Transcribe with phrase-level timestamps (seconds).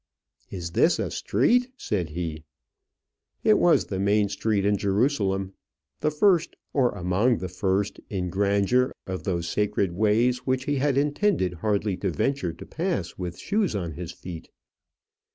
[0.49, 2.43] "Is this a street?" said he.
[3.43, 5.53] It was the main street in Jerusalem.
[5.99, 10.97] The first, or among the first in grandeur of those sacred ways which he had
[10.97, 14.49] intended hardly to venture to pass with shoes on his feet.